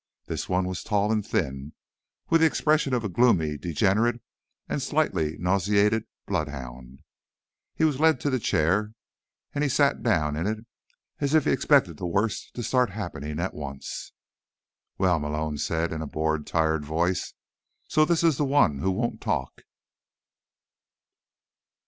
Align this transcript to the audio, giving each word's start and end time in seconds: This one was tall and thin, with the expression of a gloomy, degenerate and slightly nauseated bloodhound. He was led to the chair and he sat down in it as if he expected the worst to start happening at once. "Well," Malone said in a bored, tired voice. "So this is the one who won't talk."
This 0.25 0.49
one 0.49 0.67
was 0.67 0.83
tall 0.83 1.11
and 1.11 1.23
thin, 1.23 1.73
with 2.27 2.41
the 2.41 2.47
expression 2.47 2.91
of 2.95 3.03
a 3.03 3.07
gloomy, 3.07 3.55
degenerate 3.55 4.19
and 4.67 4.81
slightly 4.81 5.37
nauseated 5.37 6.05
bloodhound. 6.25 7.03
He 7.75 7.83
was 7.83 7.99
led 7.99 8.19
to 8.21 8.31
the 8.31 8.39
chair 8.39 8.93
and 9.53 9.63
he 9.63 9.69
sat 9.69 10.01
down 10.01 10.35
in 10.35 10.47
it 10.47 10.65
as 11.19 11.35
if 11.35 11.45
he 11.45 11.51
expected 11.51 11.97
the 11.97 12.07
worst 12.07 12.55
to 12.55 12.63
start 12.63 12.89
happening 12.89 13.39
at 13.39 13.53
once. 13.53 14.11
"Well," 14.97 15.19
Malone 15.19 15.59
said 15.59 15.93
in 15.93 16.01
a 16.01 16.07
bored, 16.07 16.47
tired 16.47 16.83
voice. 16.83 17.35
"So 17.87 18.03
this 18.03 18.23
is 18.23 18.37
the 18.37 18.43
one 18.45 18.79
who 18.79 18.89
won't 18.89 19.21
talk." 19.21 19.61